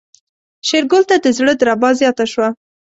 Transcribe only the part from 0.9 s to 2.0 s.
ته د زړه دربا